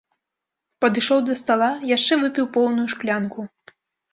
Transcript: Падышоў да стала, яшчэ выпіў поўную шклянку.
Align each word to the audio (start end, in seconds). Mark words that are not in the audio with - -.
Падышоў 0.85 1.19
да 1.27 1.35
стала, 1.41 1.67
яшчэ 1.91 2.13
выпіў 2.25 2.51
поўную 2.59 2.87
шклянку. 2.95 3.39